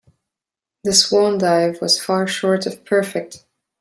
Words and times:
The 0.83 0.93
swan 0.93 1.37
dive 1.37 1.79
was 1.79 2.01
far 2.03 2.25
short 2.25 2.65
of 2.65 2.83
perfect. 2.83 3.45